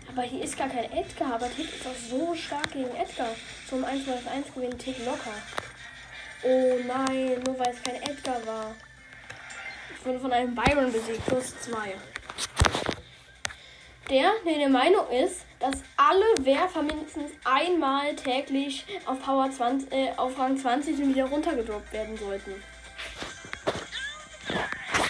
Aber 0.08 0.22
hier 0.22 0.42
ist 0.42 0.56
gar 0.56 0.68
kein 0.68 0.90
Edgar, 0.92 1.34
aber 1.34 1.50
Tick 1.54 1.72
ist 1.72 1.86
auch 1.86 2.10
so 2.10 2.34
stark 2.34 2.72
gegen 2.72 2.94
Edgar. 2.94 3.28
Zum 3.68 3.84
1 3.84 4.04
vs 4.04 4.26
1 4.26 4.54
gewinnt 4.54 4.78
Tick 4.78 4.98
locker. 5.04 5.34
Oh 6.42 6.78
nein, 6.86 7.42
nur 7.44 7.58
weil 7.58 7.72
es 7.72 7.82
kein 7.82 8.02
Edgar 8.02 8.44
war. 8.46 8.74
Ich 9.94 10.06
wurde 10.06 10.20
von 10.20 10.32
einem 10.32 10.54
Byron 10.54 10.92
besiegt, 10.92 11.24
plus 11.26 11.54
2. 11.60 11.94
Der, 14.10 14.32
der 14.46 14.58
der 14.58 14.68
Meinung 14.70 15.06
ist, 15.10 15.44
dass 15.58 15.82
alle 15.96 16.24
Werfer 16.46 16.82
mindestens 16.82 17.32
einmal 17.44 18.14
täglich 18.16 18.86
auf 19.04 19.20
Power 19.20 19.50
20, 19.50 19.92
äh, 19.92 20.12
auf 20.16 20.38
Rang 20.38 20.56
20 20.56 20.96
wieder 20.98 21.26
runtergedroppt 21.26 21.92
werden 21.92 22.16
sollten. 22.16 22.62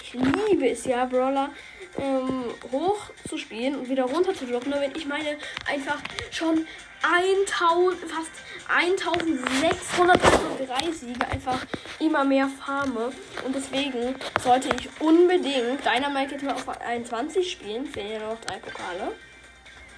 Ich 0.01 0.13
liebe 0.13 0.69
es 0.69 0.83
ja, 0.85 1.05
Brawler 1.05 1.51
ähm, 1.99 2.45
hoch 2.71 2.97
zu 3.27 3.37
spielen 3.37 3.75
und 3.75 3.89
wieder 3.89 4.03
runter 4.03 4.33
zu 4.33 4.45
droppen. 4.45 4.73
Wenn 4.73 4.95
ich 4.95 5.05
meine 5.05 5.37
einfach 5.67 5.99
schon 6.31 6.65
1000, 7.01 8.09
fast 8.09 8.31
1603 8.67 10.91
Siege 10.91 11.27
einfach 11.27 11.65
immer 11.99 12.23
mehr 12.23 12.47
farme. 12.47 13.11
Und 13.45 13.55
deswegen 13.55 14.15
sollte 14.41 14.69
ich 14.75 14.89
unbedingt 14.99 15.85
Dynamite 15.85 16.33
jetzt 16.33 16.43
mal 16.43 16.53
auf 16.53 16.69
21 16.69 17.51
spielen. 17.51 17.85
Fehlen 17.85 18.21
ja 18.21 18.29
noch 18.29 18.39
drei 18.41 18.57
Pokale. 18.57 19.13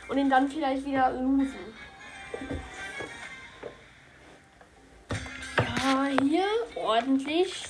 Und 0.07 0.17
ihn 0.17 0.29
dann 0.29 0.49
vielleicht 0.49 0.85
wieder 0.85 1.11
losen. 1.11 1.55
Ja, 5.57 6.07
hier 6.21 6.45
ordentlich. 6.75 7.65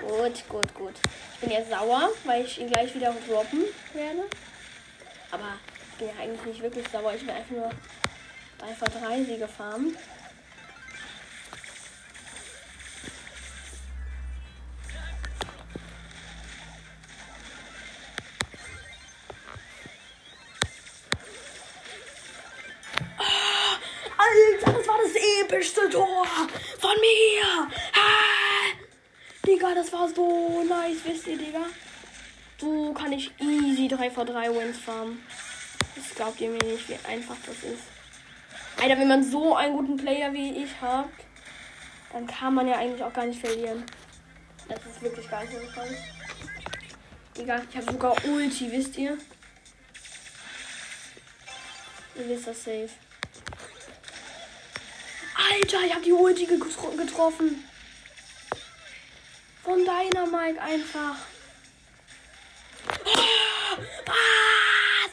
Gut, 0.00 0.48
gut, 0.48 0.74
gut. 0.74 0.94
Ich 1.34 1.40
bin 1.40 1.50
jetzt 1.50 1.70
sauer, 1.70 2.10
weil 2.24 2.44
ich 2.44 2.58
ihn 2.60 2.70
gleich 2.70 2.94
wieder 2.94 3.14
droppen 3.28 3.64
werde. 3.92 4.24
Aber 5.30 5.58
ich 5.92 5.98
bin 5.98 6.08
ja 6.08 6.14
eigentlich 6.22 6.44
nicht 6.44 6.62
wirklich 6.62 6.86
sauer. 6.88 7.14
Ich 7.14 7.22
will 7.22 7.30
einfach 7.30 7.50
nur 7.50 7.70
3 8.58 8.74
vor 8.74 8.88
3 8.88 9.24
Siege 9.24 9.48
farmen. 9.48 9.96
Ah, 23.18 23.78
Alter, 24.16 24.72
das 24.72 24.88
war 24.88 24.98
das 25.02 25.14
epischste 25.44 25.90
Tor 25.90 26.26
von 26.78 26.96
mir. 27.00 27.70
Ah, 27.94 28.47
Digga, 29.48 29.74
das 29.74 29.90
war 29.94 30.06
so 30.10 30.62
nice, 30.62 30.98
wisst 31.04 31.26
ihr, 31.26 31.38
Digga? 31.38 31.64
So 32.60 32.92
kann 32.92 33.12
ich 33.12 33.32
easy 33.40 33.88
3 33.88 34.10
vor 34.10 34.26
3 34.26 34.50
Wins 34.50 34.76
farmen. 34.76 35.22
Das 35.96 36.14
glaubt 36.14 36.38
ihr 36.42 36.50
mir 36.50 36.62
nicht, 36.62 36.86
wie 36.86 36.98
einfach 37.08 37.36
das 37.46 37.56
ist. 37.56 37.84
Alter, 38.76 38.98
wenn 38.98 39.08
man 39.08 39.24
so 39.24 39.56
einen 39.56 39.74
guten 39.74 39.96
Player 39.96 40.34
wie 40.34 40.64
ich 40.64 40.78
hat, 40.82 41.08
dann 42.12 42.26
kann 42.26 42.52
man 42.52 42.68
ja 42.68 42.76
eigentlich 42.76 43.02
auch 43.02 43.12
gar 43.12 43.24
nicht 43.24 43.40
verlieren. 43.40 43.84
Das 44.68 44.80
ist 44.84 45.00
wirklich 45.00 45.30
gar 45.30 45.40
nicht 45.42 45.54
so 45.54 45.60
gefallen. 45.60 45.96
Digga, 47.34 47.62
ich 47.70 47.76
habe 47.76 47.90
sogar 47.90 48.24
Ulti, 48.26 48.70
wisst 48.70 48.98
ihr? 48.98 49.16
Ihr 52.16 52.28
wisst 52.28 52.48
das 52.48 52.64
safe. 52.64 52.90
Alter, 55.34 55.86
ich 55.86 55.94
habe 55.94 56.04
die 56.04 56.12
Ulti 56.12 56.44
getroffen. 56.44 57.64
Von 59.68 59.84
deiner 59.84 60.26
Mike 60.26 60.58
einfach. 60.62 61.16
Was? 64.06 65.12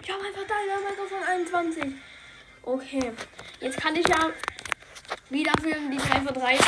Ich 0.00 0.10
habe 0.10 0.24
einfach 0.24 0.46
deiner 0.46 0.80
Mike 0.80 1.06
von 1.06 1.22
21. 1.22 1.84
Okay. 2.62 3.12
Jetzt 3.60 3.76
kann 3.76 3.96
ich 3.96 4.08
ja 4.08 4.30
wieder 5.28 5.52
für 5.60 5.74
die 5.74 5.98
3 5.98 6.20
für 6.22 6.32
3 6.32 6.58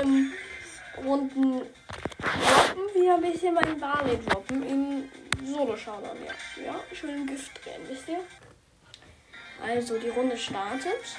ähm, 0.00 0.32
Runden 1.04 1.60
droppen. 2.18 2.94
Wieder 2.94 3.16
ein 3.16 3.20
bisschen 3.20 3.52
mein 3.52 3.78
Barley 3.78 4.18
droppen. 4.26 4.62
Im 4.66 5.10
Solo-Showdown, 5.46 6.16
ja. 6.24 6.64
Ja, 6.64 6.80
schön 6.94 7.26
Gift 7.26 7.62
drin, 7.62 7.82
wisst 7.88 8.08
ihr? 8.08 8.20
Also, 9.62 9.98
die 9.98 10.08
Runde 10.08 10.38
startet. 10.38 11.18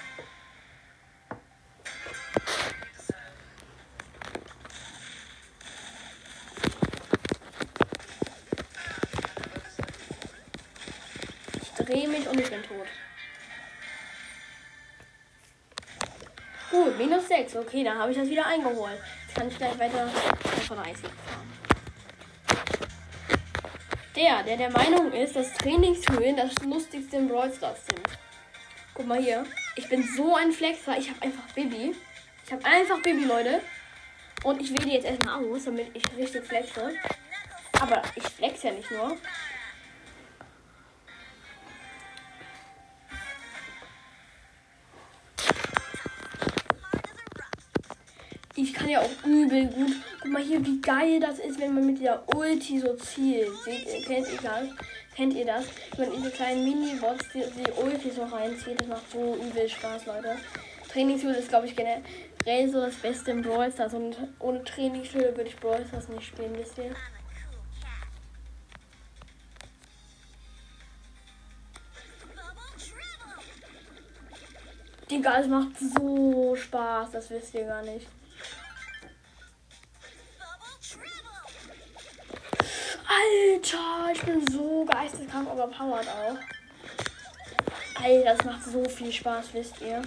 Tot. 12.67 12.87
Gut, 16.69 16.97
minus 16.97 17.27
6. 17.27 17.55
Okay, 17.55 17.83
dann 17.83 17.97
habe 17.97 18.11
ich 18.11 18.17
das 18.17 18.27
wieder 18.27 18.45
eingeholt. 18.45 18.99
Jetzt 19.25 19.35
kann 19.35 19.47
ich 19.47 19.57
gleich 19.57 19.79
weiter 19.79 20.07
von 20.67 20.77
30 20.77 20.95
fahren. 21.01 21.57
Der, 24.15 24.43
der 24.43 24.57
der 24.57 24.71
Meinung 24.71 25.11
ist, 25.11 25.35
dass 25.35 25.53
Trainingshöhlen 25.53 26.35
das 26.35 26.55
lustigste 26.63 27.17
im 27.17 27.27
Brawl 27.27 27.53
Stars 27.53 27.85
sind. 27.85 28.01
Guck 28.93 29.05
mal 29.05 29.21
hier. 29.21 29.45
Ich 29.75 29.87
bin 29.87 30.03
so 30.03 30.35
ein 30.35 30.51
Flexer. 30.51 30.97
Ich 30.97 31.09
habe 31.09 31.21
einfach 31.21 31.43
Baby. 31.53 31.95
Ich 32.43 32.51
habe 32.51 32.65
einfach 32.65 32.99
Baby, 33.01 33.25
Leute. 33.25 33.61
Und 34.43 34.59
ich 34.59 34.71
wähle 34.71 34.91
jetzt 34.91 35.05
erstmal 35.05 35.43
aus, 35.45 35.65
damit 35.65 35.95
ich 35.95 36.03
richtig 36.17 36.45
flexe. 36.45 36.95
Aber 37.79 38.01
ich 38.15 38.23
flex 38.23 38.63
ja 38.63 38.71
nicht 38.71 38.89
nur. 38.89 39.17
Kann 48.77 48.89
ja 48.89 49.01
auch 49.01 49.25
übel 49.25 49.67
gut. 49.67 49.95
Guck 50.21 50.31
mal 50.31 50.41
hier, 50.41 50.63
wie 50.65 50.79
geil 50.81 51.19
das 51.19 51.39
ist, 51.39 51.59
wenn 51.59 51.73
man 51.73 51.85
mit 51.85 52.01
der 52.01 52.23
Ulti 52.35 52.79
so 52.79 52.93
zielt. 52.95 53.51
Seht 53.63 54.05
kennt 54.05 54.27
ihr 54.31 54.41
das? 54.41 54.67
Kennt 55.15 55.33
ihr 55.33 55.45
das? 55.45 55.65
Wenn 55.97 56.11
diese 56.11 56.29
kleinen 56.29 56.63
Mini-Bots 56.63 57.25
die, 57.33 57.39
die 57.39 57.71
Ulti 57.81 58.11
so 58.11 58.23
reinzieht, 58.23 58.79
das 58.79 58.87
macht 58.87 59.11
so 59.11 59.35
übel 59.35 59.67
Spaß, 59.67 60.05
Leute. 60.05 60.37
Trainingshöhle 60.91 61.37
ist, 61.37 61.49
glaube 61.49 61.65
ich, 61.65 61.75
generell 61.75 62.69
so 62.69 62.81
das 62.81 62.95
Beste 62.95 63.31
im 63.31 63.41
Brawl 63.41 63.71
Stars. 63.71 63.93
Und 63.93 64.15
ohne 64.39 64.63
Trainingshöhle 64.63 65.35
würde 65.35 65.49
ich 65.49 65.57
Brawl 65.57 65.85
Stars 65.87 66.07
nicht 66.09 66.27
spielen, 66.27 66.55
wisst 66.57 66.77
ihr? 66.77 66.95
Digga, 75.09 75.39
es 75.39 75.47
macht 75.47 75.69
so 75.79 76.55
Spaß, 76.55 77.11
das 77.11 77.29
wisst 77.29 77.53
ihr 77.53 77.63
gar 77.63 77.81
nicht. 77.81 78.07
Alter, 83.07 84.11
ich 84.13 84.21
bin 84.21 84.45
so 84.47 84.85
geisteskrank 84.85 85.49
overpowered 85.49 86.07
auch. 86.07 86.37
Alter, 88.03 88.35
das 88.35 88.45
macht 88.45 88.63
so 88.65 88.83
viel 88.85 89.11
Spaß, 89.11 89.53
wisst 89.53 89.81
ihr. 89.81 90.01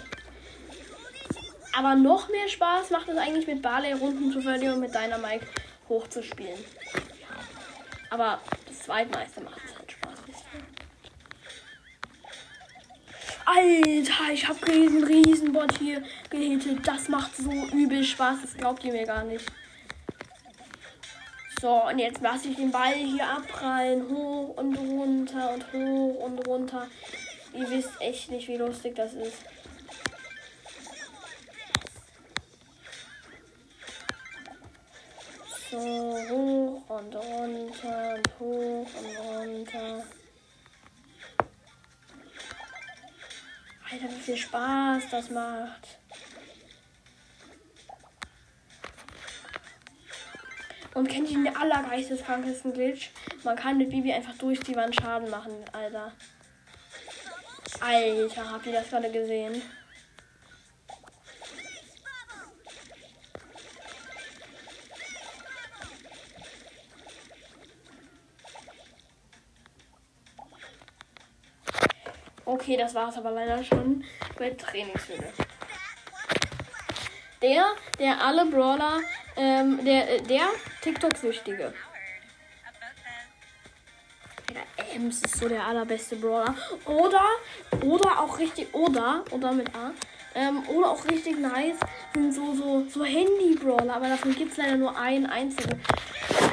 Aber 1.77 1.95
noch 1.95 2.29
mehr 2.29 2.49
Spaß 2.49 2.91
macht 2.91 3.09
es 3.09 3.17
eigentlich 3.17 3.47
mit 3.47 3.63
Barley 3.63 3.93
Runden 3.93 4.31
zu 4.33 4.43
verlieren 4.43 4.75
und 4.75 4.81
mit 4.81 4.95
Dynamite 4.95 5.47
hochzuspielen. 5.89 6.59
Aber 8.11 8.41
das 8.67 8.81
zweitmeiste 8.81 9.41
macht 9.41 9.61
es 9.65 9.79
halt 9.79 9.93
Spaß, 9.93 10.19
wisst 10.27 10.45
ihr. 10.53 10.61
Alter, 13.47 14.33
ich 14.33 14.47
habe 14.47 14.67
riesen, 14.67 15.05
riesen 15.05 15.53
Bot 15.53 15.79
hier 15.79 16.03
gehittet. 16.29 16.87
Das 16.87 17.09
macht 17.09 17.35
so 17.37 17.51
übel 17.73 18.05
Spaß, 18.05 18.39
das 18.43 18.57
glaubt 18.57 18.85
ihr 18.85 18.93
mir 18.93 19.07
gar 19.07 19.25
nicht. 19.25 19.47
So, 21.61 21.69
und 21.85 21.99
jetzt 21.99 22.23
lasse 22.23 22.49
ich 22.49 22.57
den 22.57 22.71
Ball 22.71 22.95
hier 22.95 23.29
abprallen. 23.29 24.09
Hoch 24.09 24.57
und 24.57 24.75
runter 24.79 25.53
und 25.53 25.73
hoch 25.75 26.25
und 26.25 26.49
runter. 26.49 26.87
Ihr 27.53 27.69
wisst 27.69 28.01
echt 28.01 28.31
nicht, 28.31 28.49
wie 28.49 28.57
lustig 28.57 28.97
das 28.97 29.13
ist. 29.13 29.37
So, 35.71 35.79
hoch 35.79 36.89
und 36.89 37.15
runter 37.15 38.15
und 38.15 38.41
hoch 38.41 38.89
und 38.99 39.19
runter. 39.19 40.03
Alter, 43.93 44.09
wie 44.09 44.21
viel 44.21 44.37
Spaß 44.39 45.03
das 45.11 45.29
macht. 45.29 45.99
Und 50.95 51.09
kennt 51.09 51.31
ihr 51.31 51.45
den 51.45 51.57
allergeisteskrankesten 51.57 52.73
Glitch? 52.73 53.11
Man 53.45 53.57
kann 53.57 53.79
mit 53.79 53.91
Bibi 53.91 54.13
einfach 54.13 54.37
durch 54.39 54.61
die 54.61 54.75
Wand 54.75 54.95
Schaden 54.95 55.31
machen, 55.31 55.53
Alter. 55.73 56.13
Alter, 57.81 58.51
habt 58.51 58.67
ihr 58.67 58.73
das 58.73 58.91
gerade 58.91 59.11
gesehen? 59.11 59.63
Okay, 72.45 72.77
das 72.77 72.95
war 72.95 73.09
es 73.09 73.17
aber 73.17 73.31
leider 73.31 73.63
schon 73.63 74.05
bei 74.37 74.51
Trainingshöhle. 74.51 75.33
Der, 77.43 77.65
der 77.99 78.23
alle 78.23 78.45
Brawler, 78.47 79.01
ähm, 79.37 79.83
der, 79.85 80.21
der 80.21 80.49
TikTok-Süchtige. 80.83 81.73
Ems 84.95 85.23
ist 85.23 85.39
so 85.39 85.49
der 85.49 85.65
allerbeste 85.65 86.17
Brawler. 86.17 86.55
Oder, 86.85 87.25
oder 87.83 88.21
auch 88.21 88.39
richtig, 88.39 88.75
oder, 88.75 89.25
oder 89.31 89.53
mit 89.53 89.75
A. 89.75 89.93
Ähm, 90.35 90.63
oder 90.69 90.91
auch 90.91 91.05
richtig 91.09 91.39
nice 91.39 91.77
sind 92.15 92.33
so, 92.33 92.55
so, 92.55 92.87
so 92.89 93.05
Handy-Brawler, 93.05 93.97
aber 93.97 94.09
davon 94.09 94.35
gibt 94.35 94.53
es 94.53 94.59
leider 94.59 94.77
nur 94.77 94.97
einen 94.97 95.27
einzigen. 95.27 95.81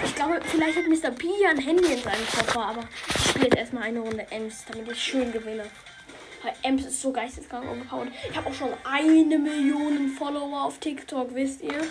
Ich 0.04 0.16
glaube, 0.16 0.40
vielleicht 0.44 0.78
hat 0.78 0.88
Mr. 0.88 1.12
P 1.12 1.28
ja 1.42 1.50
ein 1.50 1.60
Handy 1.60 1.94
in 1.94 2.02
seinem 2.02 2.26
Koffer, 2.26 2.66
aber 2.66 2.84
ich 3.16 3.30
spiele 3.30 3.46
jetzt 3.46 3.58
erstmal 3.58 3.84
eine 3.84 4.00
Runde 4.00 4.26
Ems, 4.32 4.66
damit 4.72 4.92
ich 4.92 5.04
schön 5.04 5.32
gewinne. 5.32 5.66
Ems 6.64 6.86
ist 6.86 7.02
so 7.02 7.12
geisteskrank 7.12 7.70
umgehauen. 7.70 8.12
Ich 8.30 8.38
habe 8.38 8.50
auch 8.50 8.54
schon 8.54 8.70
eine 8.84 9.38
Million 9.38 10.10
Follower 10.10 10.64
auf 10.64 10.80
TikTok, 10.80 11.34
wisst 11.34 11.62
ihr? 11.62 11.82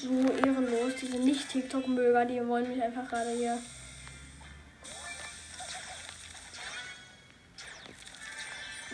so 0.00 0.32
ehrenlos. 0.32 0.94
Diese 1.00 1.18
Nicht-TikTok-Möger, 1.18 2.24
die 2.24 2.46
wollen 2.46 2.68
mich 2.68 2.82
einfach 2.82 3.08
gerade 3.08 3.30
hier. 3.30 3.58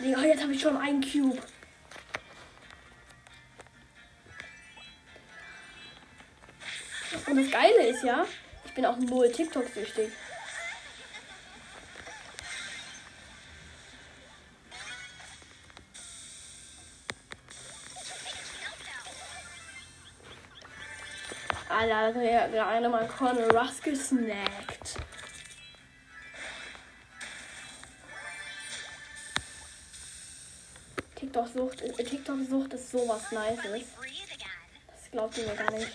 Digga, 0.07 0.23
jetzt 0.23 0.41
habe 0.41 0.53
ich 0.53 0.61
schon 0.61 0.77
einen 0.77 1.01
Cube. 1.01 1.37
Und 7.25 7.35
das 7.35 7.51
Geile 7.51 7.87
ist 7.87 8.05
ja, 8.05 8.25
ich 8.63 8.73
bin 8.73 8.85
auch 8.85 8.95
null 8.95 9.29
TikTok-süchtig. 9.29 10.09
Alter, 21.67 22.13
da 22.13 22.41
hat 22.43 22.51
gerade 22.53 22.87
mal 22.87 23.07
Corner 23.09 23.49
Russ 23.49 23.81
gesnackt. 23.81 25.06
TikTok-Sucht 31.37 31.81
äh, 31.81 32.03
TikTok 32.03 32.35
-Sucht 32.37 32.73
ist 32.73 32.89
sowas 32.89 33.31
Nices. 33.31 33.87
Das 34.87 35.11
glaubt 35.11 35.37
ihr 35.37 35.45
mir 35.45 35.55
gar 35.55 35.71
nicht. 35.71 35.91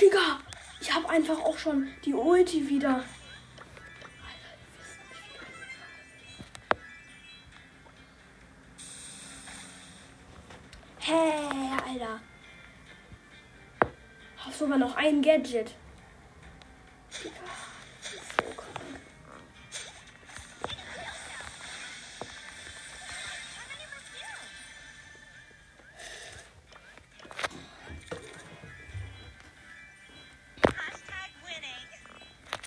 Digga, 0.00 0.40
ich 0.80 0.94
habe 0.94 1.08
einfach 1.08 1.40
auch 1.40 1.58
schon 1.58 1.88
die 2.04 2.14
Ulti 2.14 2.68
wieder. 2.68 3.04
Alter. 11.06 12.20
Hab 14.44 14.54
sogar 14.54 14.78
noch 14.78 14.96
ein 14.96 15.22
Gadget. 15.22 15.74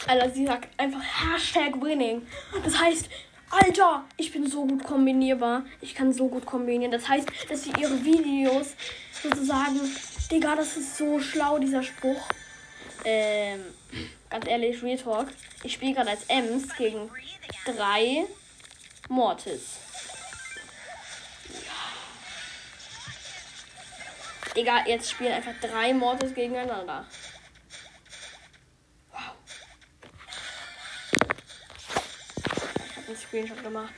Alter, 0.07 0.29
sie 0.29 0.45
sagt 0.45 0.69
einfach 0.79 1.01
Hashtag 1.01 1.81
Winning. 1.81 2.25
Das 2.63 2.79
heißt, 2.79 3.09
Alter, 3.49 4.05
ich 4.15 4.31
bin 4.31 4.49
so 4.49 4.65
gut 4.65 4.83
kombinierbar. 4.83 5.65
Ich 5.81 5.95
kann 5.95 6.13
so 6.13 6.29
gut 6.29 6.45
kombinieren. 6.45 6.91
Das 6.91 7.07
heißt, 7.07 7.27
dass 7.49 7.63
sie 7.63 7.71
ihre 7.79 8.03
Videos 8.03 8.73
sozusagen. 9.21 9.79
Digga, 10.31 10.55
das 10.55 10.77
ist 10.77 10.97
so 10.97 11.19
schlau, 11.19 11.59
dieser 11.59 11.83
Spruch. 11.83 12.21
Ähm, 13.05 13.61
ganz 14.29 14.47
ehrlich, 14.47 14.81
Real 14.81 14.97
Talk. 14.97 15.27
Ich 15.63 15.73
spiele 15.73 15.93
gerade 15.93 16.11
als 16.11 16.23
Ems 16.27 16.75
gegen 16.75 17.09
drei 17.65 18.25
Mortis. 19.09 19.77
Ja. 21.53 21.73
Digga, 24.55 24.85
jetzt 24.87 25.11
spielen 25.11 25.33
einfach 25.33 25.53
drei 25.61 25.93
Mortis 25.93 26.33
gegeneinander. 26.33 27.05
Einen 33.07 33.17
Screenshot 33.17 33.63
gemacht. 33.63 33.93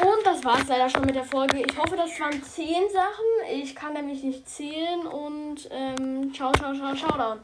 Und 0.00 0.26
das 0.26 0.44
war 0.44 0.60
es 0.60 0.68
leider 0.68 0.88
schon 0.90 1.04
mit 1.06 1.14
der 1.14 1.24
Folge. 1.24 1.64
Ich 1.66 1.78
hoffe, 1.78 1.96
das 1.96 2.18
waren 2.20 2.42
10 2.42 2.66
Sachen. 2.92 3.24
Ich 3.52 3.74
kann 3.74 3.94
nämlich 3.94 4.22
nicht 4.22 4.48
zählen. 4.48 5.06
Und 5.06 5.68
ähm, 5.70 6.32
ciao, 6.34 6.52
ciao, 6.52 6.74
ciao, 6.74 6.94
ciao 6.94 7.16
down. 7.16 7.40